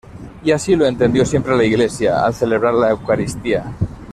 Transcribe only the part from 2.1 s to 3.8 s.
al celebrar la eucaristía.